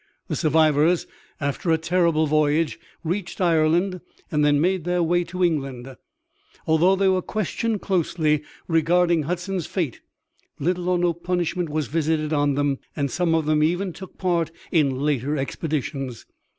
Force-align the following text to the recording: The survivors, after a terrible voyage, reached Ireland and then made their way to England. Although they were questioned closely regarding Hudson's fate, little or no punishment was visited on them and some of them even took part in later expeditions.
The 0.29 0.35
survivors, 0.35 1.05
after 1.39 1.69
a 1.69 1.77
terrible 1.77 2.25
voyage, 2.25 2.79
reached 3.03 3.39
Ireland 3.39 4.01
and 4.31 4.43
then 4.43 4.59
made 4.59 4.83
their 4.83 5.03
way 5.03 5.23
to 5.25 5.43
England. 5.43 5.95
Although 6.65 6.95
they 6.95 7.07
were 7.07 7.21
questioned 7.21 7.81
closely 7.83 8.41
regarding 8.67 9.21
Hudson's 9.25 9.67
fate, 9.67 10.01
little 10.57 10.89
or 10.89 10.97
no 10.97 11.13
punishment 11.13 11.69
was 11.69 11.85
visited 11.85 12.33
on 12.33 12.55
them 12.55 12.79
and 12.95 13.11
some 13.11 13.35
of 13.35 13.45
them 13.45 13.61
even 13.61 13.93
took 13.93 14.17
part 14.17 14.49
in 14.71 14.89
later 14.89 15.37
expeditions. 15.37 16.25